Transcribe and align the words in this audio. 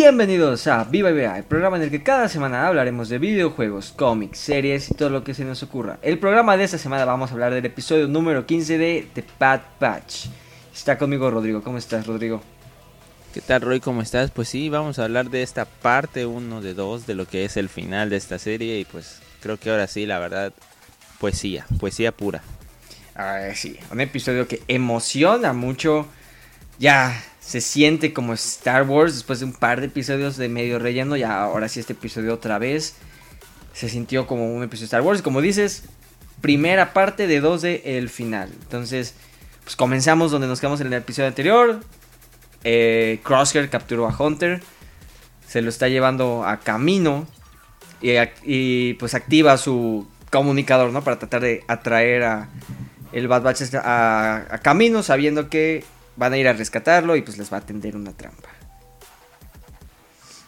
Bienvenidos 0.00 0.68
a 0.68 0.84
Viva 0.84 1.10
y 1.10 1.12
Vea, 1.12 1.38
el 1.38 1.42
programa 1.42 1.76
en 1.76 1.82
el 1.82 1.90
que 1.90 2.04
cada 2.04 2.28
semana 2.28 2.68
hablaremos 2.68 3.08
de 3.08 3.18
videojuegos, 3.18 3.90
cómics, 3.90 4.38
series 4.38 4.92
y 4.92 4.94
todo 4.94 5.10
lo 5.10 5.24
que 5.24 5.34
se 5.34 5.44
nos 5.44 5.60
ocurra. 5.64 5.98
El 6.02 6.20
programa 6.20 6.56
de 6.56 6.62
esta 6.62 6.78
semana 6.78 7.04
vamos 7.04 7.30
a 7.30 7.32
hablar 7.32 7.52
del 7.52 7.66
episodio 7.66 8.06
número 8.06 8.46
15 8.46 8.78
de 8.78 9.08
The 9.12 9.24
Bad 9.40 9.60
Batch. 9.80 10.26
Está 10.72 10.96
conmigo 10.96 11.28
Rodrigo. 11.32 11.64
¿Cómo 11.64 11.78
estás, 11.78 12.06
Rodrigo? 12.06 12.40
¿Qué 13.34 13.40
tal, 13.40 13.60
Roy? 13.60 13.80
¿Cómo 13.80 14.00
estás? 14.00 14.30
Pues 14.30 14.48
sí, 14.48 14.68
vamos 14.68 15.00
a 15.00 15.04
hablar 15.04 15.30
de 15.30 15.42
esta 15.42 15.64
parte 15.64 16.26
1 16.26 16.60
de 16.60 16.74
2, 16.74 17.04
de 17.04 17.14
lo 17.16 17.26
que 17.26 17.44
es 17.44 17.56
el 17.56 17.68
final 17.68 18.08
de 18.08 18.18
esta 18.18 18.38
serie. 18.38 18.78
Y 18.78 18.84
pues 18.84 19.20
creo 19.40 19.56
que 19.56 19.68
ahora 19.68 19.88
sí, 19.88 20.06
la 20.06 20.20
verdad, 20.20 20.52
poesía, 21.18 21.66
poesía 21.80 22.12
pura. 22.12 22.40
Ah, 23.16 23.48
sí, 23.52 23.76
un 23.90 24.00
episodio 24.00 24.46
que 24.46 24.62
emociona 24.68 25.52
mucho. 25.52 26.06
Ya 26.78 27.20
se 27.48 27.62
siente 27.62 28.12
como 28.12 28.34
Star 28.34 28.82
Wars 28.82 29.14
después 29.14 29.40
de 29.40 29.46
un 29.46 29.54
par 29.54 29.80
de 29.80 29.86
episodios 29.86 30.36
de 30.36 30.50
medio 30.50 30.78
relleno. 30.78 31.16
Ya 31.16 31.40
ahora 31.40 31.70
sí, 31.70 31.80
este 31.80 31.94
episodio 31.94 32.34
otra 32.34 32.58
vez 32.58 32.96
se 33.72 33.88
sintió 33.88 34.26
como 34.26 34.54
un 34.54 34.62
episodio 34.62 34.82
de 34.82 34.84
Star 34.84 35.00
Wars. 35.00 35.22
Como 35.22 35.40
dices, 35.40 35.84
primera 36.42 36.92
parte 36.92 37.26
de 37.26 37.40
dos 37.40 37.62
de 37.62 37.80
el 37.86 38.10
final. 38.10 38.50
Entonces, 38.52 39.14
pues 39.64 39.76
comenzamos 39.76 40.30
donde 40.30 40.46
nos 40.46 40.60
quedamos 40.60 40.82
en 40.82 40.88
el 40.88 40.92
episodio 40.92 41.28
anterior. 41.28 41.80
Eh, 42.64 43.18
Crosshair 43.22 43.70
capturó 43.70 44.06
a 44.06 44.14
Hunter. 44.14 44.60
Se 45.48 45.62
lo 45.62 45.70
está 45.70 45.88
llevando 45.88 46.44
a 46.44 46.58
camino. 46.58 47.26
Y, 48.02 48.10
y, 48.44 48.92
pues 49.00 49.14
activa 49.14 49.56
su 49.56 50.06
comunicador, 50.30 50.92
¿no? 50.92 51.02
Para 51.02 51.18
tratar 51.18 51.40
de 51.40 51.64
atraer 51.66 52.24
a 52.24 52.50
el 53.12 53.26
Bad 53.26 53.40
Batch 53.40 53.74
a 53.76 54.60
camino, 54.62 55.02
sabiendo 55.02 55.48
que 55.48 55.82
van 56.18 56.32
a 56.32 56.36
ir 56.36 56.48
a 56.48 56.52
rescatarlo 56.52 57.16
y 57.16 57.22
pues 57.22 57.38
les 57.38 57.50
va 57.50 57.58
a 57.58 57.60
tender 57.60 57.96
una 57.96 58.12
trampa. 58.12 58.48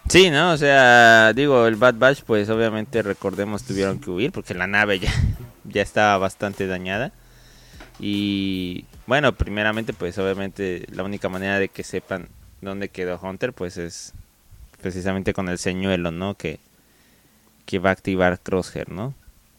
Sí, 0.09 0.29
¿no? 0.29 0.51
O 0.53 0.57
sea, 0.57 1.33
digo, 1.33 1.69
el 1.69 1.77
Bad 1.77 1.95
Batch, 1.95 2.23
pues 2.23 2.51
obviamente 2.51 3.01
recordemos 3.01 3.63
tuvieron 3.63 4.01
que 4.01 4.11
huir 4.11 4.33
porque 4.33 4.55
la 4.55 4.67
nave 4.67 4.99
ya, 4.99 5.13
ya 5.65 5.83
estaba 5.83 6.19
bastante 6.19 6.67
dañada. 6.67 7.13
Y 8.01 8.87
bueno, 9.07 9.33
primeramente, 9.33 9.93
pues 9.93 10.19
obviamente 10.19 10.87
la 10.91 11.05
única 11.05 11.29
manera 11.29 11.61
de 11.61 11.69
que 11.69 11.85
sepan 11.85 12.29
dónde 12.61 12.89
quedó 12.89 13.21
Hunter, 13.23 13.53
pues 13.53 13.77
es 13.77 14.13
precisamente 14.83 15.33
con 15.33 15.49
el 15.49 15.59
señuelo, 15.59 16.11
¿no? 16.11 16.37
Que, 16.37 16.59
que 17.65 17.79
va 17.79 17.91
a 17.91 17.93
activar 17.93 18.41
Crosshair, 18.41 18.91
¿no? 18.91 19.15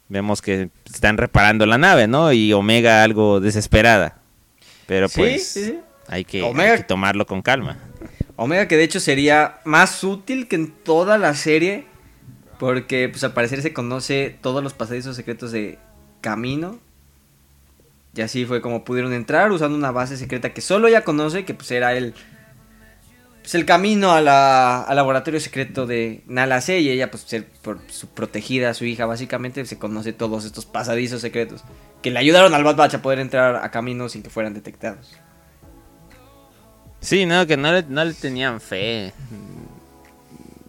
Vemos 0.10 0.42
que 0.42 0.70
están 0.92 1.18
reparando 1.18 1.66
la 1.66 1.78
nave, 1.78 2.08
¿no? 2.08 2.34
Y 2.34 2.52
Omega 2.52 3.04
algo 3.04 3.40
desesperada. 3.40 4.18
Pero 4.88 5.08
pues 5.08 5.48
sí, 5.48 5.62
sí, 5.62 5.66
sí. 5.68 5.80
Hay, 6.08 6.26
que, 6.26 6.42
Omega, 6.44 6.74
hay 6.74 6.78
que 6.80 6.84
tomarlo 6.84 7.26
con 7.26 7.42
calma. 7.42 7.78
Omega 8.36 8.68
que 8.68 8.78
de 8.78 8.84
hecho 8.84 9.00
sería 9.00 9.60
más 9.66 10.04
útil 10.04 10.48
que 10.48 10.56
en 10.56 10.72
toda 10.72 11.18
la 11.18 11.34
serie. 11.36 11.86
Porque 12.62 13.10
pues 13.10 13.24
al 13.24 13.34
parecer 13.34 13.64
se 13.64 13.74
conoce 13.74 14.38
todos 14.40 14.64
los 14.64 14.74
pasadizos 14.74 15.16
secretos 15.16 15.52
de 15.52 15.80
Camino. 16.22 16.80
Y 18.16 18.22
así 18.22 18.46
fue 18.46 18.62
como 18.62 18.84
pudieron 18.84 19.14
entrar 19.14 19.52
usando 19.52 19.76
una 19.76 19.90
base 19.90 20.16
secreta 20.16 20.54
que 20.54 20.62
solo 20.62 20.88
ella 20.88 21.04
conoce, 21.04 21.44
que 21.44 21.56
pues 21.56 21.72
era 21.72 21.94
el, 21.94 22.14
pues, 23.42 23.56
el 23.56 23.66
camino 23.66 24.12
a 24.12 24.22
la, 24.22 24.84
al 24.84 24.96
laboratorio 24.96 25.40
secreto 25.40 25.88
de 25.88 26.22
Nala 26.28 26.62
C. 26.62 26.82
Y 26.82 26.90
ella 26.90 27.10
pues 27.10 27.24
ser 27.24 27.48
por 27.64 27.80
su 27.88 28.10
protegida, 28.10 28.76
su 28.76 28.86
hija 28.86 29.08
básicamente, 29.08 29.66
se 29.66 29.80
conoce 29.80 30.14
todos 30.14 30.46
estos 30.46 30.68
pasadizos 30.68 31.22
secretos. 31.22 31.64
Que 32.04 32.12
le 32.12 32.20
ayudaron 32.20 32.54
al 32.54 32.64
Bad 32.64 32.76
Batch 32.76 32.94
a 32.94 33.02
poder 33.02 33.18
entrar 33.18 33.56
a 33.56 33.72
camino 33.72 34.08
sin 34.08 34.22
que 34.22 34.30
fueran 34.30 34.54
detectados. 34.54 35.18
Sí, 37.02 37.26
no, 37.26 37.46
que 37.48 37.58
no 37.58 37.74
le, 37.74 37.84
no 37.84 38.06
le 38.06 38.14
tenían 38.14 38.62
fe. 38.62 39.12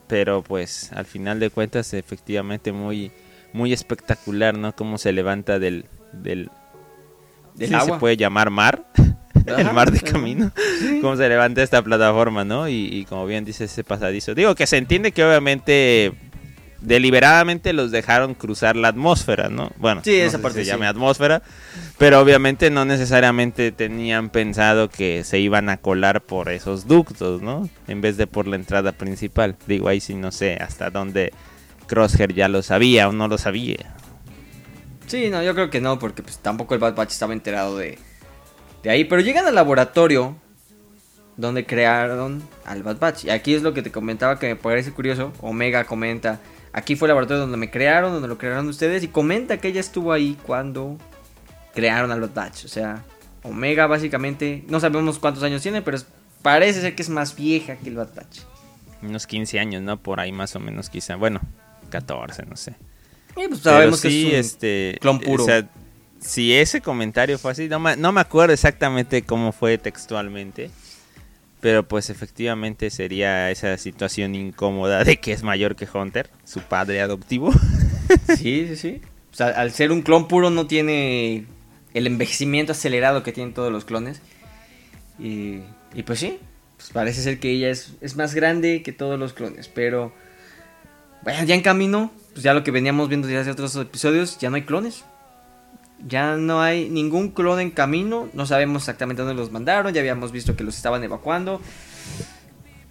Pero 0.08 0.42
pues 0.42 0.90
al 0.92 1.06
final 1.06 1.38
de 1.38 1.50
cuentas 1.50 1.94
efectivamente 1.94 2.72
muy, 2.72 3.12
muy 3.52 3.72
espectacular, 3.72 4.56
¿no? 4.56 4.74
Cómo 4.74 4.98
se 4.98 5.12
levanta 5.12 5.58
del... 5.58 5.86
del, 6.12 6.50
del 7.54 7.68
sí, 7.68 7.74
agua. 7.74 7.96
se 7.96 8.00
puede 8.00 8.16
llamar 8.16 8.50
mar. 8.50 8.86
el 9.46 9.72
mar 9.72 9.90
de 9.90 10.00
camino. 10.00 10.50
Sí. 10.80 10.98
Cómo 11.00 11.16
se 11.16 11.28
levanta 11.28 11.62
esta 11.62 11.82
plataforma, 11.82 12.44
¿no? 12.44 12.68
Y, 12.68 12.86
y 12.86 13.04
como 13.04 13.26
bien 13.26 13.44
dice 13.44 13.64
ese 13.64 13.84
pasadizo. 13.84 14.34
Digo 14.34 14.54
que 14.54 14.66
se 14.66 14.78
entiende 14.78 15.12
que 15.12 15.24
obviamente 15.24 16.12
deliberadamente 16.82 17.72
los 17.72 17.90
dejaron 17.90 18.34
cruzar 18.34 18.76
la 18.76 18.88
atmósfera, 18.88 19.48
¿no? 19.48 19.70
Bueno, 19.78 20.02
sí, 20.04 20.18
no 20.18 20.24
esa 20.24 20.42
parte 20.42 20.58
se 20.58 20.64
sí. 20.64 20.70
llame 20.70 20.86
atmósfera, 20.86 21.42
pero 21.98 22.20
obviamente 22.20 22.70
no 22.70 22.84
necesariamente 22.84 23.72
tenían 23.72 24.30
pensado 24.30 24.90
que 24.90 25.24
se 25.24 25.38
iban 25.38 25.68
a 25.68 25.78
colar 25.78 26.20
por 26.20 26.50
esos 26.50 26.86
ductos, 26.86 27.40
¿no? 27.40 27.68
En 27.88 28.00
vez 28.00 28.16
de 28.16 28.26
por 28.26 28.46
la 28.46 28.56
entrada 28.56 28.92
principal. 28.92 29.56
Digo, 29.66 29.88
ahí 29.88 30.00
sí 30.00 30.14
no 30.14 30.32
sé 30.32 30.56
hasta 30.56 30.90
dónde 30.90 31.32
Crosshair 31.86 32.34
ya 32.34 32.48
lo 32.48 32.62
sabía 32.62 33.08
o 33.08 33.12
no 33.12 33.28
lo 33.28 33.38
sabía. 33.38 33.94
Sí, 35.06 35.30
no, 35.30 35.42
yo 35.42 35.54
creo 35.54 35.70
que 35.70 35.80
no, 35.80 35.98
porque 35.98 36.22
pues 36.22 36.38
tampoco 36.38 36.74
el 36.74 36.80
Bad 36.80 36.94
Batch 36.94 37.12
estaba 37.12 37.32
enterado 37.32 37.76
de, 37.76 37.98
de 38.82 38.90
ahí. 38.90 39.04
Pero 39.04 39.20
llegan 39.20 39.46
al 39.46 39.54
laboratorio 39.54 40.36
donde 41.36 41.66
crearon 41.66 42.42
al 42.64 42.82
Bad 42.82 42.98
Batch. 42.98 43.24
Y 43.26 43.30
aquí 43.30 43.54
es 43.54 43.62
lo 43.62 43.74
que 43.74 43.82
te 43.82 43.90
comentaba 43.90 44.38
que 44.38 44.48
me 44.48 44.56
parece 44.56 44.92
curioso. 44.92 45.32
Omega 45.40 45.84
comenta, 45.84 46.40
aquí 46.72 46.96
fue 46.96 47.06
el 47.06 47.10
laboratorio 47.10 47.40
donde 47.42 47.56
me 47.56 47.70
crearon, 47.70 48.12
donde 48.12 48.28
lo 48.28 48.38
crearon 48.38 48.68
ustedes. 48.68 49.02
Y 49.02 49.08
comenta 49.08 49.58
que 49.58 49.68
ella 49.68 49.80
estuvo 49.80 50.12
ahí 50.12 50.36
cuando 50.46 50.98
crearon 51.74 52.10
al 52.12 52.20
Bad 52.20 52.34
Batch. 52.34 52.64
O 52.64 52.68
sea, 52.68 53.02
Omega 53.42 53.86
básicamente, 53.86 54.64
no 54.68 54.80
sabemos 54.80 55.18
cuántos 55.18 55.42
años 55.42 55.62
tiene, 55.62 55.82
pero 55.82 55.96
es- 55.96 56.06
parece 56.42 56.80
ser 56.80 56.94
que 56.94 57.02
es 57.02 57.08
más 57.08 57.34
vieja 57.36 57.76
que 57.76 57.88
el 57.88 57.96
Bad 57.96 58.14
Batch. 58.14 58.40
Unos 59.02 59.26
15 59.26 59.58
años, 59.58 59.82
¿no? 59.82 59.96
Por 59.96 60.20
ahí 60.20 60.30
más 60.32 60.54
o 60.54 60.60
menos 60.60 60.88
quizá. 60.90 61.16
Bueno, 61.16 61.40
14, 61.90 62.44
no 62.46 62.56
sé. 62.56 62.74
Y 63.30 63.48
pues 63.48 63.60
Pero 63.62 63.76
sabemos 63.76 64.00
sí, 64.00 64.08
que 64.08 64.28
es 64.28 64.34
un 64.34 64.40
este, 64.40 64.98
clon 65.00 65.18
puro. 65.18 65.42
o 65.42 65.46
sea, 65.46 65.68
si 66.20 66.54
ese 66.54 66.80
comentario 66.80 67.38
fue 67.38 67.50
así, 67.52 67.68
no 67.68 67.80
me, 67.80 67.96
no 67.96 68.12
me 68.12 68.20
acuerdo 68.20 68.52
exactamente 68.52 69.22
cómo 69.22 69.50
fue 69.52 69.78
textualmente. 69.78 70.70
Pero 71.62 71.86
pues 71.86 72.10
efectivamente 72.10 72.90
sería 72.90 73.48
esa 73.52 73.78
situación 73.78 74.34
incómoda 74.34 75.04
de 75.04 75.18
que 75.18 75.30
es 75.30 75.44
mayor 75.44 75.76
que 75.76 75.86
Hunter, 75.86 76.28
su 76.44 76.60
padre 76.60 77.00
adoptivo. 77.00 77.52
Sí, 78.36 78.66
sí, 78.68 78.76
sí. 78.76 79.00
Al 79.42 79.70
ser 79.72 79.90
un 79.90 80.02
clon 80.02 80.28
puro 80.28 80.50
no 80.50 80.66
tiene 80.66 81.46
el 81.94 82.06
envejecimiento 82.06 82.72
acelerado 82.72 83.22
que 83.22 83.32
tienen 83.32 83.54
todos 83.54 83.72
los 83.72 83.86
clones. 83.86 84.20
Y, 85.18 85.60
y 85.94 86.02
pues 86.04 86.18
sí, 86.18 86.38
pues 86.76 86.90
parece 86.90 87.22
ser 87.22 87.40
que 87.40 87.50
ella 87.52 87.70
es, 87.70 87.94
es 88.02 88.16
más 88.16 88.34
grande 88.34 88.82
que 88.82 88.92
todos 88.92 89.18
los 89.18 89.32
clones. 89.32 89.68
Pero, 89.68 90.12
bueno, 91.22 91.44
ya 91.44 91.54
en 91.54 91.62
camino, 91.62 92.12
pues 92.32 92.42
ya 92.42 92.52
lo 92.52 92.64
que 92.64 92.70
veníamos 92.70 93.08
viendo 93.08 93.28
desde 93.28 93.40
hace 93.40 93.52
otros 93.52 93.74
episodios, 93.76 94.36
ya 94.38 94.50
no 94.50 94.56
hay 94.56 94.62
clones. 94.62 95.04
Ya 96.06 96.36
no 96.36 96.60
hay 96.60 96.88
ningún 96.88 97.30
clon 97.30 97.60
en 97.60 97.70
camino. 97.70 98.28
No 98.32 98.46
sabemos 98.46 98.82
exactamente 98.82 99.22
dónde 99.22 99.36
los 99.40 99.52
mandaron. 99.52 99.92
Ya 99.94 100.00
habíamos 100.00 100.32
visto 100.32 100.56
que 100.56 100.64
los 100.64 100.76
estaban 100.76 101.02
evacuando. 101.04 101.60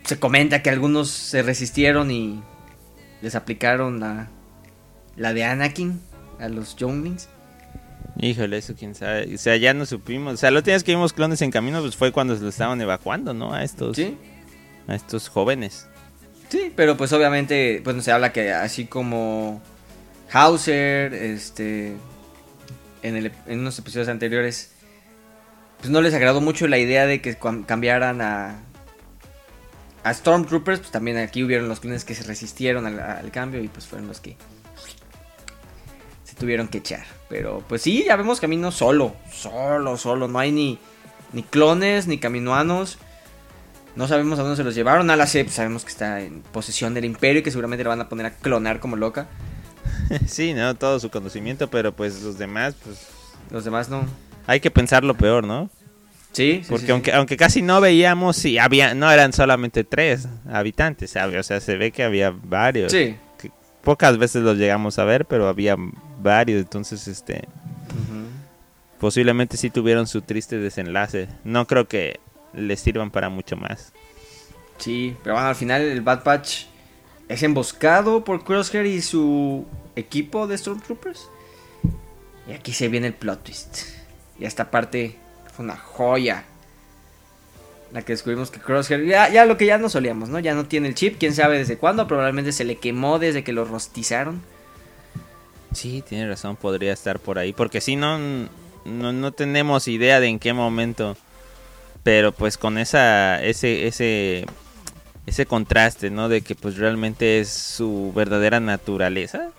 Se 0.05 0.17
comenta 0.19 0.61
que 0.63 0.69
algunos 0.69 1.09
se 1.09 1.41
resistieron 1.43 2.09
y 2.11 2.41
les 3.21 3.35
aplicaron 3.35 3.99
la, 3.99 4.29
la 5.15 5.33
de 5.33 5.43
Anakin 5.43 5.99
a 6.39 6.47
los 6.49 6.75
Younglings. 6.75 7.27
Híjole, 8.19 8.57
eso 8.57 8.73
quién 8.77 8.95
sabe. 8.95 9.33
O 9.35 9.37
sea, 9.37 9.55
ya 9.57 9.73
no 9.73 9.85
supimos. 9.85 10.33
O 10.35 10.37
sea, 10.37 10.49
última 10.51 10.73
vez 10.75 10.83
que 10.83 10.91
vimos 10.91 11.13
clones 11.13 11.41
en 11.41 11.51
camino 11.51 11.81
pues 11.81 11.95
fue 11.95 12.11
cuando 12.11 12.35
se 12.35 12.41
los 12.43 12.53
estaban 12.55 12.79
evacuando, 12.81 13.33
¿no? 13.33 13.53
A 13.53 13.63
estos, 13.63 13.95
Sí, 13.95 14.17
a 14.87 14.95
estos 14.95 15.27
jóvenes. 15.29 15.87
sí, 16.49 16.71
pero 16.75 16.97
pues 16.97 17.13
obviamente 17.13 17.81
pues 17.83 18.03
se 18.03 18.11
habla 18.11 18.31
que 18.33 18.51
así 18.51 18.85
como 18.85 19.61
Hauser, 20.31 21.13
este, 21.13 21.93
en, 23.03 23.31
unos 23.47 23.79
episodios 23.79 24.07
anteriores, 24.07 24.71
pues 25.79 25.89
no 25.89 26.01
les 26.01 26.13
agradó 26.13 26.41
mucho 26.41 26.67
la 26.67 26.77
idea 26.77 27.05
de 27.05 27.21
que 27.21 27.37
cambiaran 27.65 28.21
a 28.21 28.59
a 30.03 30.13
Stormtroopers, 30.13 30.79
pues 30.79 30.91
también 30.91 31.17
aquí 31.17 31.43
hubieron 31.43 31.67
los 31.67 31.79
clones 31.79 32.05
que 32.05 32.15
se 32.15 32.23
resistieron 32.23 32.85
al, 32.85 32.99
al 32.99 33.31
cambio 33.31 33.61
y 33.61 33.67
pues 33.67 33.85
fueron 33.85 34.07
los 34.07 34.19
que 34.19 34.35
se 36.23 36.35
tuvieron 36.35 36.67
que 36.67 36.79
echar. 36.79 37.05
Pero 37.29 37.63
pues 37.67 37.81
sí, 37.81 38.03
ya 38.05 38.15
vemos 38.15 38.39
camino 38.39 38.71
solo, 38.71 39.15
solo, 39.31 39.97
solo, 39.97 40.27
no 40.27 40.39
hay 40.39 40.51
ni, 40.51 40.79
ni 41.33 41.43
clones 41.43 42.07
ni 42.07 42.17
caminoanos. 42.17 42.97
No 43.95 44.07
sabemos 44.07 44.39
a 44.39 44.43
dónde 44.43 44.57
se 44.57 44.63
los 44.63 44.73
llevaron. 44.73 45.09
A 45.09 45.15
la 45.17 45.27
C, 45.27 45.43
pues, 45.43 45.55
sabemos 45.55 45.83
que 45.83 45.91
está 45.91 46.21
en 46.21 46.41
posesión 46.41 46.93
del 46.93 47.05
imperio 47.05 47.41
y 47.41 47.43
que 47.43 47.51
seguramente 47.51 47.83
la 47.83 47.89
van 47.89 48.01
a 48.01 48.09
poner 48.09 48.25
a 48.25 48.31
clonar 48.31 48.79
como 48.79 48.95
loca. 48.95 49.27
sí, 50.27 50.53
¿no? 50.53 50.75
Todo 50.75 50.99
su 50.99 51.09
conocimiento, 51.09 51.69
pero 51.69 51.91
pues 51.93 52.21
los 52.21 52.37
demás, 52.37 52.75
pues 52.83 53.07
Los 53.49 53.63
demás 53.65 53.89
no. 53.89 54.05
hay 54.47 54.59
que 54.59 54.71
pensar 54.71 55.03
lo 55.03 55.15
peor, 55.15 55.43
¿no? 55.45 55.69
Sí, 56.33 56.61
sí, 56.63 56.65
Porque 56.69 56.81
sí, 56.81 56.85
sí. 56.87 56.91
aunque 56.93 57.13
aunque 57.13 57.37
casi 57.37 57.61
no 57.61 57.81
veíamos, 57.81 58.37
sí, 58.37 58.57
había, 58.57 58.93
no 58.93 59.11
eran 59.11 59.33
solamente 59.33 59.83
tres 59.83 60.27
habitantes. 60.49 61.15
O 61.17 61.43
sea, 61.43 61.59
se 61.59 61.75
ve 61.75 61.91
que 61.91 62.03
había 62.03 62.31
varios. 62.31 62.91
Sí. 62.93 63.17
Que 63.37 63.51
pocas 63.83 64.17
veces 64.17 64.41
los 64.41 64.57
llegamos 64.57 64.97
a 64.97 65.03
ver, 65.03 65.25
pero 65.25 65.49
había 65.49 65.75
varios, 66.21 66.61
entonces, 66.61 67.07
este, 67.09 67.47
posiblemente 68.99 69.57
sí 69.57 69.69
tuvieron 69.69 70.07
su 70.07 70.21
triste 70.21 70.57
desenlace. 70.57 71.27
No 71.43 71.67
creo 71.67 71.87
que 71.87 72.19
les 72.53 72.79
sirvan 72.79 73.11
para 73.11 73.29
mucho 73.29 73.57
más. 73.57 73.91
Sí, 74.77 75.15
pero 75.23 75.35
bueno, 75.35 75.49
al 75.49 75.55
final 75.55 75.81
el 75.81 76.01
Bad 76.01 76.23
Patch 76.23 76.65
es 77.27 77.43
emboscado 77.43 78.23
por 78.23 78.43
Crosshair 78.43 78.85
y 78.85 79.01
su 79.01 79.65
equipo 79.95 80.47
de 80.47 80.57
Stormtroopers. 80.57 81.29
Y 82.47 82.53
aquí 82.53 82.73
se 82.73 82.87
viene 82.87 83.07
el 83.07 83.13
plot 83.13 83.43
twist. 83.43 83.77
Y 84.39 84.45
esta 84.45 84.71
parte 84.71 85.17
fue 85.55 85.65
una 85.65 85.77
joya. 85.77 86.45
La 87.91 88.03
que 88.03 88.13
descubrimos 88.13 88.51
que 88.51 88.59
Crosshair, 88.59 89.05
ya, 89.05 89.29
ya 89.29 89.45
lo 89.45 89.57
que 89.57 89.65
ya 89.65 89.77
no 89.77 89.89
solíamos, 89.89 90.29
¿no? 90.29 90.39
Ya 90.39 90.53
no 90.53 90.65
tiene 90.65 90.87
el 90.87 90.95
chip, 90.95 91.17
quién 91.19 91.35
sabe 91.35 91.57
desde 91.57 91.77
cuándo, 91.77 92.07
probablemente 92.07 92.51
se 92.51 92.63
le 92.63 92.77
quemó 92.77 93.19
desde 93.19 93.43
que 93.43 93.51
lo 93.51 93.65
rostizaron. 93.65 94.41
Sí, 95.73 96.03
tiene 96.07 96.27
razón, 96.27 96.55
podría 96.55 96.93
estar 96.93 97.19
por 97.19 97.37
ahí. 97.37 97.53
Porque 97.53 97.81
si 97.81 97.95
no, 97.95 98.17
no, 98.85 99.13
no 99.13 99.31
tenemos 99.31 99.87
idea 99.87 100.19
de 100.19 100.27
en 100.27 100.39
qué 100.39 100.53
momento. 100.53 101.17
Pero 102.03 102.31
pues 102.31 102.57
con 102.57 102.77
esa, 102.77 103.43
ese, 103.43 103.87
ese, 103.87 104.45
ese 105.25 105.45
contraste, 105.45 106.09
¿no? 106.09 106.29
De 106.29 106.41
que 106.41 106.55
pues 106.55 106.77
realmente 106.77 107.39
es 107.39 107.49
su 107.49 108.11
verdadera 108.15 108.59
naturaleza. 108.59 109.51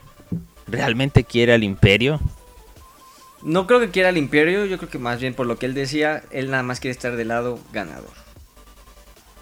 ¿Realmente 0.66 1.24
quiere 1.24 1.52
al 1.52 1.64
imperio? 1.64 2.20
No 3.42 3.66
creo 3.66 3.80
que 3.80 3.90
quiera 3.90 4.10
el 4.10 4.16
imperio, 4.16 4.64
yo 4.66 4.78
creo 4.78 4.90
que 4.90 4.98
más 4.98 5.20
bien 5.20 5.34
por 5.34 5.46
lo 5.46 5.58
que 5.58 5.66
él 5.66 5.74
decía, 5.74 6.22
él 6.30 6.50
nada 6.50 6.62
más 6.62 6.78
quiere 6.78 6.92
estar 6.92 7.16
del 7.16 7.28
lado 7.28 7.58
ganador. 7.72 8.12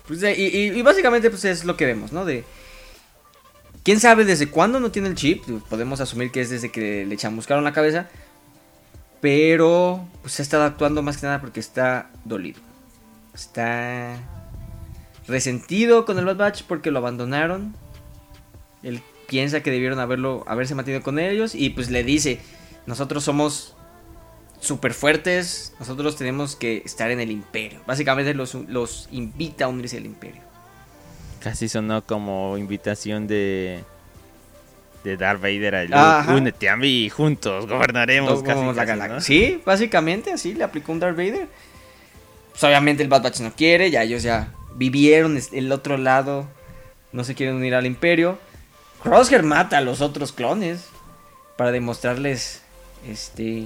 Pues 0.07 0.23
y 0.23 0.83
básicamente 0.83 1.31
pues 1.31 1.45
es 1.45 1.65
lo 1.65 1.77
que 1.77 1.87
vemos, 1.87 2.13
¿no? 2.13 2.25
De... 2.25 2.45
¿Quién 3.83 4.01
sabe 4.01 4.25
desde 4.25 4.49
cuándo 4.49 4.81
no 4.81 4.91
tiene 4.91 5.09
el 5.09 5.15
chip? 5.15 5.45
Podemos 5.69 6.01
asumir 6.01 6.31
que 6.31 6.41
es 6.41 6.51
desde 6.51 6.71
que 6.71 7.07
le 7.07 7.17
chamuscaron 7.17 7.65
la 7.65 7.73
cabeza. 7.73 8.09
Pero 9.21 10.07
pues 10.23 10.39
ha 10.41 10.43
estado 10.43 10.65
actuando 10.65 11.03
más 11.03 11.19
que 11.19 11.27
nada 11.27 11.41
porque 11.41 11.61
está 11.61 12.11
dolido. 12.25 12.61
Está 13.35 14.17
resentido 15.27 16.05
con 16.05 16.19
el 16.19 16.25
Bad 16.25 16.37
Batch 16.37 16.63
porque 16.65 16.91
lo 16.91 16.99
abandonaron. 16.99 17.75
Él 18.83 19.03
piensa 19.27 19.63
que 19.63 19.71
debieron 19.71 19.99
haberlo, 20.01 20.45
haberse 20.47 20.75
mantenido 20.75 21.03
con 21.03 21.19
ellos 21.19 21.55
y 21.55 21.71
pues 21.71 21.91
le 21.91 22.03
dice, 22.03 22.41
nosotros 22.87 23.25
somos 23.25 23.77
súper 24.61 24.93
fuertes, 24.93 25.73
nosotros 25.79 26.17
tenemos 26.17 26.57
que 26.57 26.83
estar 26.85 27.11
en 27.11 27.21
el 27.21 27.31
imperio. 27.31 27.81
Básicamente 27.87 28.35
los, 28.35 28.55
los 28.55 29.09
invita 29.11 29.67
a 29.67 29.69
unirse 29.69 29.97
al 29.97 30.07
imperio. 30.07 30.43
Casi 31.41 31.69
sonó 31.69 32.05
como 32.05 32.59
invitación 32.59 33.27
de 33.27 33.83
de 35.05 35.17
Darth 35.17 35.41
Vader 35.41 35.75
a 35.75 35.83
Luke. 35.85 35.95
Ajá. 35.97 36.35
Únete 36.35 36.69
a 36.69 36.77
mí, 36.77 37.09
juntos 37.09 37.67
gobernaremos 37.67 38.43
casi, 38.43 38.61
la 38.75 39.09
casi. 39.09 39.27
Sí, 39.27 39.63
básicamente 39.65 40.33
así 40.33 40.55
le 40.55 40.65
aplicó 40.65 40.93
un 40.93 41.01
Darth 41.01 41.17
Vader. 41.17 41.49
Pues 42.51 42.65
obviamente 42.65 43.03
el 43.03 43.09
Bad 43.09 43.23
Batch 43.23 43.41
no 43.41 43.53
quiere, 43.53 43.91
ya 43.91 44.03
ellos 44.03 44.23
ya 44.23 44.53
vivieron 44.75 45.39
el 45.53 45.73
otro 45.73 45.97
lado, 45.97 46.47
no 47.13 47.25
se 47.25 47.35
quieren 47.35 47.57
unir 47.57 47.75
al 47.75 47.87
imperio. 47.87 48.39
Crosshair 49.03 49.43
mata 49.43 49.79
a 49.79 49.81
los 49.81 50.01
otros 50.01 50.33
clones 50.33 50.87
para 51.57 51.73
demostrarles 51.73 52.63
este 53.07 53.59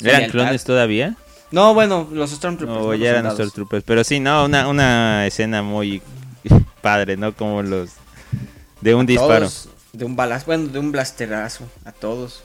¿Eran 0.00 0.20
lealtad. 0.20 0.30
clones 0.30 0.64
todavía? 0.64 1.16
No, 1.50 1.74
bueno, 1.74 2.08
los 2.10 2.30
Stormtroopers. 2.30 2.80
No, 2.80 2.86
no, 2.86 2.94
ya 2.94 3.10
eran. 3.10 3.30
Stormtroopers. 3.30 3.84
Pero 3.84 4.04
sí, 4.04 4.20
no, 4.20 4.44
una, 4.44 4.68
una 4.68 5.26
escena 5.26 5.62
muy 5.62 6.02
padre, 6.80 7.16
¿no? 7.16 7.34
Como 7.34 7.62
los... 7.62 7.90
De 8.80 8.94
un 8.94 9.06
disparo. 9.06 9.46
Todos, 9.46 9.68
de 9.92 10.04
un 10.04 10.16
balazo, 10.16 10.46
bueno, 10.46 10.68
de 10.68 10.78
un 10.78 10.90
blasterazo 10.90 11.64
a 11.84 11.92
todos. 11.92 12.42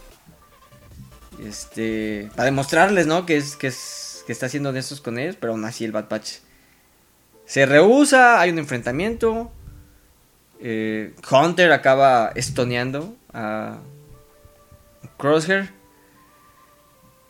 Este, 1.44 2.30
para 2.36 2.45
demostrarles, 2.45 3.07
¿no? 3.07 3.25
Que 3.25 3.38
es 3.38 3.56
que 3.56 3.68
es 3.68 4.24
que 4.25 4.33
está 4.33 4.50
siendo 4.50 4.69
honestos 4.69 5.00
con 5.00 5.18
ellos, 5.18 5.38
pero 5.40 5.54
aún 5.54 5.63
así 5.63 5.86
el 5.86 5.94
Bad 5.94 6.10
Batch 6.10 6.40
se 7.48 7.66
rehúsa, 7.66 8.40
hay 8.40 8.52
un 8.52 8.60
enfrentamiento. 8.60 9.52
eh, 10.62 11.14
Hunter 11.32 11.72
acaba 11.72 12.32
estoneando 12.36 13.16
a 13.34 13.80
Crosshair. 15.18 15.76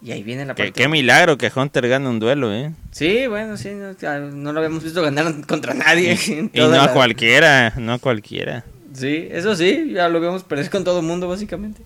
Y 0.02 0.12
ahí 0.12 0.22
viene 0.24 0.46
la 0.46 0.54
parte. 0.54 0.72
qué 0.74 0.88
milagro 0.88 1.38
que 1.40 1.52
Hunter 1.54 1.88
gane 1.88 2.08
un 2.08 2.20
duelo, 2.20 2.54
¿eh? 2.54 2.72
Sí, 2.92 3.26
bueno, 3.28 3.58
sí, 3.58 3.72
no, 3.72 3.94
no 4.32 4.54
lo 4.54 4.60
habíamos 4.60 4.84
visto 4.84 5.02
ganar 5.02 5.34
contra 5.48 5.74
nadie. 5.74 6.18
Y 6.26 6.48
toda 6.50 6.76
no 6.78 6.82
a 6.84 6.86
la- 6.88 6.94
cualquiera, 6.94 7.74
no 7.78 7.94
a 7.94 8.00
cualquiera. 8.00 8.64
Sí, 8.94 9.28
eso 9.32 9.56
sí, 9.56 9.92
ya 9.94 10.08
lo 10.10 10.20
vemos 10.20 10.44
perder 10.44 10.70
con 10.70 10.84
todo 10.84 11.00
el 11.00 11.06
mundo, 11.06 11.28
básicamente. 11.28 11.82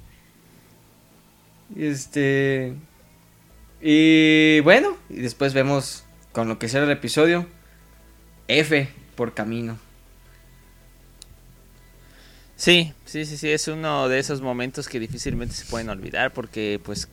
Este. 1.77 2.73
Y 3.81 4.59
bueno, 4.61 4.97
y 5.09 5.21
después 5.21 5.53
vemos 5.53 6.03
con 6.33 6.47
lo 6.47 6.59
que 6.59 6.67
será 6.69 6.83
el 6.85 6.91
episodio. 6.91 7.45
F 8.59 8.89
por 9.15 9.33
camino. 9.33 9.77
Sí, 12.57 12.93
sí, 13.05 13.25
sí, 13.25 13.37
sí, 13.37 13.49
es 13.49 13.67
uno 13.67 14.07
de 14.07 14.19
esos 14.19 14.41
momentos 14.41 14.87
que 14.87 14.99
difícilmente 14.99 15.55
se 15.55 15.65
pueden 15.65 15.89
olvidar 15.89 16.31
porque 16.31 16.79
pues 16.83 17.07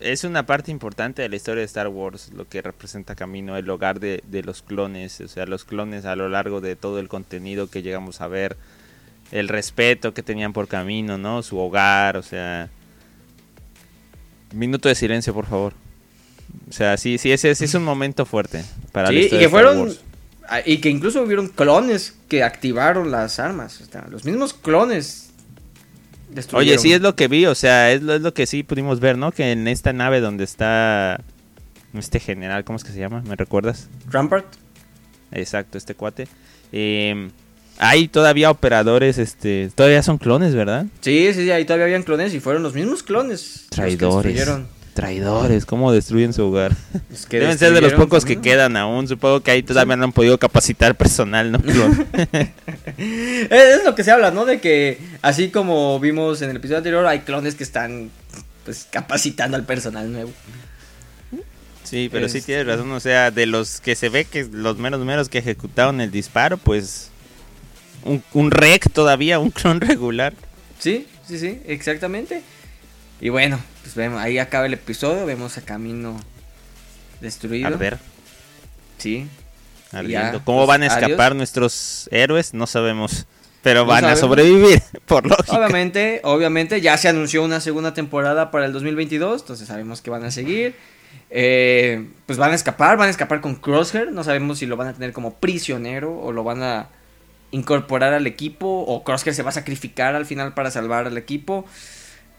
es 0.00 0.24
una 0.24 0.46
parte 0.46 0.70
importante 0.72 1.22
de 1.22 1.28
la 1.28 1.36
historia 1.36 1.60
de 1.60 1.66
Star 1.66 1.88
Wars, 1.88 2.32
lo 2.34 2.48
que 2.48 2.60
representa 2.60 3.14
Camino, 3.14 3.56
el 3.56 3.68
hogar 3.70 4.00
de, 4.00 4.22
los 4.44 4.62
clones, 4.62 5.20
o 5.20 5.28
sea, 5.28 5.46
los 5.46 5.64
clones 5.64 6.06
a 6.06 6.16
lo 6.16 6.28
largo 6.28 6.60
de 6.60 6.74
todo 6.74 6.98
el 6.98 7.08
contenido 7.08 7.70
que 7.70 7.82
llegamos 7.82 8.20
a 8.20 8.26
ver, 8.26 8.56
el 9.30 9.48
respeto 9.48 10.12
que 10.12 10.24
tenían 10.24 10.52
por 10.52 10.66
Camino, 10.66 11.18
¿no? 11.18 11.42
Su 11.42 11.58
hogar, 11.58 12.16
o 12.16 12.22
sea... 12.22 12.68
Minuto 14.52 14.88
de 14.88 14.94
silencio, 14.94 15.32
por 15.32 15.46
favor. 15.46 15.72
O 16.68 16.72
sea, 16.72 16.96
sí, 16.96 17.16
sí, 17.16 17.32
ese, 17.32 17.50
ese 17.50 17.64
es 17.64 17.74
un 17.74 17.84
momento 17.84 18.26
fuerte 18.26 18.64
para 18.92 19.10
la 19.10 19.18
Sí, 19.20 19.26
y 19.26 19.38
que 19.38 19.48
fueron. 19.48 19.92
Y 20.66 20.78
que 20.78 20.90
incluso 20.90 21.22
hubieron 21.22 21.48
clones 21.48 22.14
que 22.28 22.42
activaron 22.42 23.10
las 23.10 23.38
armas. 23.38 23.80
o 23.80 23.84
sea, 23.86 24.06
los 24.10 24.24
mismos 24.24 24.54
clones. 24.54 25.30
Oye, 26.52 26.78
sí 26.78 26.92
es 26.92 27.00
lo 27.00 27.14
que 27.14 27.28
vi, 27.28 27.46
o 27.46 27.54
sea, 27.54 27.92
es 27.92 28.02
lo, 28.02 28.14
es 28.14 28.22
lo 28.22 28.32
que 28.32 28.46
sí 28.46 28.62
pudimos 28.62 29.00
ver, 29.00 29.18
¿no? 29.18 29.32
Que 29.32 29.52
en 29.52 29.68
esta 29.68 29.92
nave 29.92 30.20
donde 30.20 30.44
está 30.44 31.20
este 31.94 32.20
general, 32.20 32.64
¿cómo 32.64 32.76
es 32.76 32.84
que 32.84 32.92
se 32.92 32.98
llama? 32.98 33.22
¿Me 33.26 33.36
recuerdas? 33.36 33.88
Rampart. 34.10 34.46
Exacto, 35.30 35.76
este 35.76 35.94
cuate. 35.94 36.28
Eh, 36.72 37.28
hay 37.78 38.08
todavía 38.08 38.50
operadores, 38.50 39.18
este, 39.18 39.70
todavía 39.74 40.02
son 40.02 40.18
clones, 40.18 40.54
¿verdad? 40.54 40.86
Sí, 41.00 41.32
sí, 41.34 41.44
sí, 41.44 41.50
ahí 41.50 41.64
todavía 41.64 41.86
habían 41.86 42.02
clones 42.02 42.34
y 42.34 42.40
fueron 42.40 42.62
los 42.62 42.74
mismos 42.74 43.02
clones. 43.02 43.66
los 43.76 44.22
que 44.22 44.34
Traidores. 44.94 45.64
¿cómo 45.64 45.90
destruyen 45.92 46.32
su 46.32 46.44
hogar? 46.46 46.76
que 47.28 47.40
Deben 47.40 47.58
ser 47.58 47.72
de 47.72 47.80
los 47.80 47.94
pocos 47.94 48.24
que 48.24 48.34
Camino. 48.34 48.42
quedan 48.52 48.76
aún. 48.76 49.08
Supongo 49.08 49.40
que 49.40 49.50
ahí 49.50 49.62
todavía 49.62 49.96
no 49.96 50.04
han 50.04 50.12
podido 50.12 50.38
capacitar 50.38 50.94
personal, 50.96 51.50
¿no? 51.52 51.58
Es 52.98 53.84
lo 53.84 53.94
que 53.94 54.04
se 54.04 54.10
habla, 54.10 54.30
¿no? 54.30 54.44
De 54.44 54.60
que 54.60 54.98
así 55.22 55.50
como 55.50 55.98
vimos 56.00 56.42
en 56.42 56.50
el 56.50 56.56
episodio 56.56 56.78
anterior, 56.78 57.06
hay 57.06 57.20
clones 57.20 57.54
que 57.54 57.64
están 57.64 58.10
pues 58.64 58.86
capacitando 58.90 59.56
al 59.56 59.64
personal 59.64 60.12
nuevo. 60.12 60.30
Sí, 61.84 62.08
pero 62.12 62.28
sí 62.28 62.38
Es- 62.38 62.46
tienes 62.46 62.66
razón. 62.66 62.90
O 62.92 63.00
sea, 63.00 63.30
de 63.30 63.46
los 63.46 63.80
que 63.80 63.94
se 63.96 64.08
ve 64.08 64.24
que 64.24 64.44
los 64.50 64.78
menos 64.78 65.00
menos 65.04 65.28
que 65.28 65.38
ejecutaron 65.38 66.00
el 66.00 66.10
disparo, 66.10 66.56
pues. 66.58 67.08
Un, 68.04 68.22
un 68.32 68.50
rec 68.50 68.90
todavía, 68.92 69.38
un 69.38 69.50
clon 69.50 69.80
regular. 69.80 70.32
Sí, 70.78 71.06
sí, 71.26 71.38
sí, 71.38 71.60
exactamente. 71.66 72.42
Y 73.22 73.28
bueno, 73.28 73.60
pues 73.82 73.94
vemos, 73.94 74.20
ahí 74.20 74.38
acaba 74.38 74.66
el 74.66 74.74
episodio, 74.74 75.24
vemos 75.24 75.56
a 75.56 75.62
Camino 75.62 76.20
destruido. 77.20 77.68
Arder, 77.68 77.98
Sí. 78.98 79.28
ardiendo. 79.92 80.38
Ya, 80.38 80.44
¿Cómo 80.44 80.58
pues, 80.58 80.68
van 80.68 80.82
a 80.82 80.86
adiós. 80.86 81.02
escapar 81.02 81.36
nuestros 81.36 82.08
héroes? 82.10 82.52
No 82.52 82.66
sabemos. 82.66 83.26
Pero 83.62 83.82
No 83.82 83.86
van 83.86 84.06
a 84.06 84.16
sobrevivir, 84.16 84.82
por 85.06 85.24
lógica. 85.24 85.56
Obviamente, 85.56 86.20
obviamente, 86.24 86.80
ya 86.80 86.96
se 86.98 87.08
anunció 87.08 87.44
una 87.44 87.60
segunda 87.60 87.94
temporada 87.94 88.50
para 88.50 88.66
el 88.66 88.72
2022, 88.72 89.42
entonces 89.42 89.68
sabemos 89.68 90.02
que 90.02 90.10
van 90.10 90.24
a 90.24 90.32
seguir. 90.32 90.74
Eh, 91.30 92.08
pues 92.26 92.38
van 92.40 92.50
a 92.50 92.56
escapar, 92.56 92.96
van 92.96 93.06
a 93.06 93.10
escapar 93.12 93.40
con 93.40 93.54
Crosshair, 93.54 94.10
no 94.10 94.24
sabemos 94.24 94.58
si 94.58 94.66
lo 94.66 94.76
van 94.76 94.88
a 94.88 94.94
tener 94.94 95.12
como 95.12 95.34
prisionero 95.34 96.18
o 96.18 96.32
lo 96.32 96.42
van 96.42 96.64
a 96.64 96.88
incorporar 97.52 98.14
al 98.14 98.26
equipo 98.26 98.66
o 98.66 99.04
Crosshair 99.04 99.32
se 99.32 99.44
va 99.44 99.50
a 99.50 99.52
sacrificar 99.52 100.16
al 100.16 100.26
final 100.26 100.54
para 100.54 100.72
salvar 100.72 101.06
al 101.06 101.16
equipo. 101.16 101.64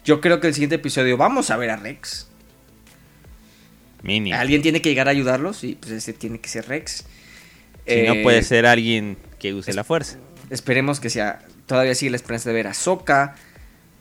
Yo 0.03 0.19
creo 0.21 0.39
que 0.39 0.47
el 0.47 0.53
siguiente 0.53 0.75
episodio 0.75 1.17
vamos 1.17 1.49
a 1.49 1.57
ver 1.57 1.69
a 1.69 1.77
Rex. 1.77 2.27
Mínimo. 4.01 4.37
Alguien 4.37 4.61
tiene 4.61 4.81
que 4.81 4.89
llegar 4.89 5.07
a 5.07 5.11
ayudarlos 5.11 5.63
y 5.63 5.75
pues 5.75 5.91
ese 5.91 6.13
tiene 6.13 6.39
que 6.39 6.49
ser 6.49 6.67
Rex. 6.67 7.05
Si 7.87 8.01
no 8.03 8.13
Eh, 8.13 8.23
puede 8.23 8.43
ser 8.43 8.65
alguien 8.65 9.17
que 9.39 9.53
use 9.53 9.73
la 9.73 9.83
fuerza. 9.83 10.17
Esperemos 10.49 10.99
que 10.99 11.09
sea. 11.09 11.39
Todavía 11.67 11.95
sigue 11.95 12.11
la 12.11 12.17
esperanza 12.17 12.49
de 12.49 12.55
ver 12.55 12.67
a 12.67 12.73
Sokka, 12.73 13.35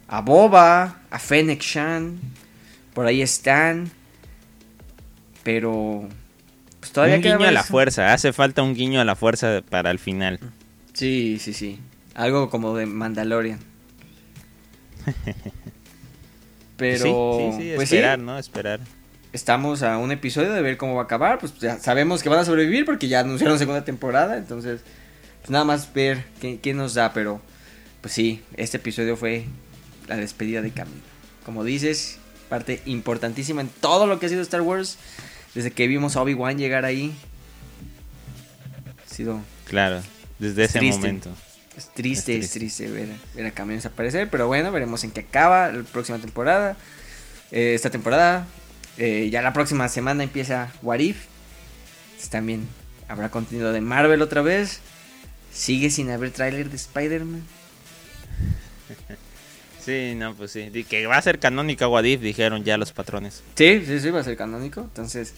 a 0.09 0.21
Boba, 0.21 1.03
a 1.11 1.19
Fennec 1.19 1.61
Shan. 1.63 2.19
Por 2.95 3.07
ahí 3.07 3.23
están. 3.23 3.91
Pero. 5.45 6.09
Pues 6.81 6.93
todavía 6.93 7.17
un 7.17 7.23
queda 7.23 7.37
guiño 7.37 7.49
a 7.49 7.53
la 7.53 7.63
fuerza. 7.63 8.13
Hace 8.13 8.33
falta 8.33 8.63
un 8.63 8.75
guiño 8.75 9.01
a 9.01 9.05
la 9.05 9.15
fuerza 9.15 9.63
para 9.69 9.93
el 9.93 10.01
final. 10.01 10.41
Sí, 10.95 11.39
sí, 11.41 11.53
sí. 11.53 11.79
Algo 12.15 12.51
como 12.51 12.77
de 12.77 12.87
Mandalorian. 12.87 13.61
Pero. 16.83 17.39
sí, 17.39 17.57
sí, 17.57 17.63
sí, 17.63 17.73
pues 17.77 17.93
esperar, 17.93 18.19
sí. 18.19 18.25
¿no? 18.25 18.39
Esperar. 18.39 18.81
estamos 19.33 19.83
a 19.83 19.99
un 19.99 20.13
episodio 20.13 20.53
de 20.53 20.61
ver 20.63 20.77
cómo 20.77 20.95
va 20.95 21.03
a 21.03 21.05
acabar. 21.05 21.39
Pues 21.39 21.59
ya 21.59 21.79
sabemos 21.79 22.23
que 22.23 22.29
van 22.29 22.39
a 22.41 22.45
sobrevivir 22.45 22.85
porque 22.85 23.09
ya 23.09 23.21
anunciaron 23.21 23.59
segunda 23.59 23.85
temporada. 23.85 24.37
Entonces, 24.37 24.81
pues 25.41 25.51
nada 25.51 25.65
más 25.65 25.93
ver 25.95 26.25
qué, 26.41 26.59
qué 26.61 26.75
nos 26.75 26.95
da. 26.95 27.13
Pero, 27.13 27.41
pues 28.01 28.13
sí, 28.15 28.43
este 28.57 28.77
episodio 28.77 29.17
fue 29.17 29.45
la 30.09 30.17
despedida 30.17 30.61
de 30.63 30.71
Camino. 30.71 31.01
Como 31.45 31.65
dices, 31.65 32.19
parte 32.49 32.83
importantísima 32.87 33.61
en 33.63 33.69
todo 33.69 34.07
lo 34.07 34.19
que 34.21 34.27
ha 34.27 34.29
sido 34.29 34.43
Star 34.43 34.61
Wars. 34.63 34.99
Desde 35.55 35.71
que 35.71 35.87
vimos 35.87 36.17
a 36.17 36.23
Obi-Wan 36.23 36.57
llegar 36.59 36.85
ahí. 36.85 37.13
Ha 39.05 39.15
sido 39.15 39.41
Claro, 39.67 40.01
desde 40.39 40.65
ese 40.65 40.79
triste. 40.79 41.01
momento. 41.01 41.31
Es 41.77 41.89
triste, 41.89 42.37
Es 42.37 42.47
es 42.47 42.51
triste, 42.53 42.89
ver, 42.89 43.09
ver 43.35 43.47
a 43.47 43.51
Camino 43.53 43.77
desaparecer. 43.77 44.29
Pero 44.31 44.47
bueno, 44.47 44.71
veremos 44.73 45.05
en 45.05 45.11
qué 45.11 45.21
acaba 45.21 45.71
la 45.71 45.83
próxima 45.83 46.19
temporada. 46.19 46.77
Eh, 47.51 47.75
esta 47.75 47.91
temporada. 47.91 48.47
Eh, 48.99 49.31
ya 49.31 49.41
la 49.43 49.53
próxima 49.53 49.89
semana 49.89 50.23
empieza 50.23 50.73
What 50.83 50.99
If. 50.99 51.17
Pues 52.17 52.29
También 52.29 52.69
habrá 53.09 53.31
contenido 53.31 53.73
de 53.73 53.81
Marvel 53.81 54.23
otra 54.23 54.43
vez. 54.43 54.81
Sigue 55.53 55.91
sin 55.91 56.11
haber 56.11 56.31
tráiler 56.31 56.71
de 56.71 56.77
Spider-Man. 56.77 57.43
Sí, 59.85 60.15
no, 60.15 60.35
pues 60.35 60.53
sí. 60.53 60.71
Que 60.89 61.07
va 61.07 61.17
a 61.17 61.23
ser 61.23 61.41
canónica 61.41 61.89
Wadif, 61.89 62.21
dijeron 62.21 62.63
ya 62.63 62.79
los 62.79 62.93
patrones. 62.93 63.43
Sí, 63.57 63.83
sí, 63.85 63.99
sí, 63.99 64.11
va 64.11 64.21
a 64.21 64.25
ser 64.25 64.37
canónico. 64.37 64.81
Entonces, 64.83 65.35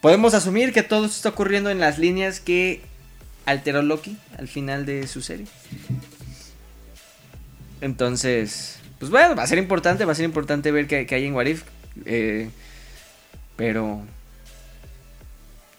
podemos 0.00 0.32
asumir 0.32 0.72
que 0.72 0.82
todo 0.82 1.04
esto 1.04 1.16
está 1.16 1.28
ocurriendo 1.28 1.68
en 1.68 1.78
las 1.78 1.98
líneas 1.98 2.40
que 2.40 2.80
alteró 3.46 3.82
Loki 3.82 4.16
al 4.38 4.48
final 4.48 4.86
de 4.86 5.06
su 5.06 5.22
serie. 5.22 5.46
Entonces, 7.80 8.78
pues 8.98 9.10
bueno, 9.10 9.34
va 9.34 9.42
a 9.42 9.46
ser 9.46 9.58
importante, 9.58 10.04
va 10.04 10.12
a 10.12 10.14
ser 10.14 10.24
importante 10.24 10.70
ver 10.70 10.86
qué, 10.86 11.06
qué 11.06 11.16
hay 11.16 11.26
en 11.26 11.34
Warif. 11.34 11.64
pero 13.56 14.02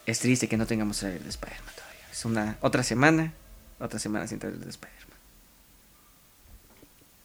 es 0.05 0.19
triste 0.19 0.47
que 0.47 0.57
no 0.57 0.65
tengamos 0.65 0.99
trailer 0.99 1.23
de 1.23 1.29
Spider-Man 1.29 1.73
todavía. 1.75 2.05
Es 2.11 2.25
una 2.25 2.57
otra 2.61 2.83
semana, 2.83 3.31
otra 3.79 3.99
semana 3.99 4.27
sin 4.27 4.39
trailer 4.39 4.59
de 4.59 4.69
Spider-Man. 4.69 5.17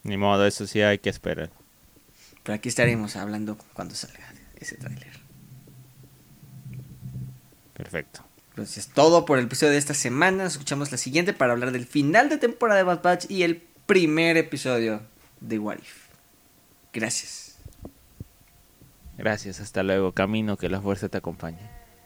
Ni 0.05 0.17
modo, 0.17 0.47
eso 0.47 0.67
sí 0.67 0.81
hay 0.81 0.99
que 0.99 1.11
esperar. 1.11 1.51
Pero 2.45 2.55
aquí 2.55 2.69
estaremos 2.69 3.17
hablando 3.17 3.59
cuando 3.75 3.95
salga 3.95 4.33
ese 4.59 4.77
tráiler. 4.77 5.19
Perfecto. 7.75 8.28
Entonces 8.59 8.89
es 8.89 8.93
todo 8.93 9.25
por 9.25 9.39
el 9.39 9.45
episodio 9.45 9.71
de 9.71 9.79
esta 9.79 9.95
semana. 9.95 10.43
Nos 10.43 10.55
escuchamos 10.55 10.91
la 10.91 10.99
siguiente 10.99 11.33
para 11.33 11.53
hablar 11.53 11.71
del 11.71 11.87
final 11.87 12.29
de 12.29 12.39
temporada 12.39 12.79
de 12.79 12.83
Bad 12.83 13.03
Batch 13.03 13.31
y 13.31 13.45
el 13.45 13.63
primer 13.87 14.37
episodio 14.37 15.01
de 15.41 15.61
What 15.61 15.77
If. 15.79 16.09
Gracias. 16.93 17.57
Gracias, 19.17 19.61
hasta 19.61 19.85
luego. 19.85 20.11
Camino, 20.11 20.57
que 20.57 20.69
la 20.69 20.81
fuerza 20.81 21.09
te 21.09 21.19
acompañe. 21.19 21.78